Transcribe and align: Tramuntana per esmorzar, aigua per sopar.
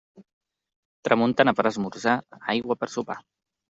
Tramuntana 1.09 1.55
per 1.61 1.69
esmorzar, 1.73 2.19
aigua 2.59 2.83
per 2.83 2.95
sopar. 2.99 3.25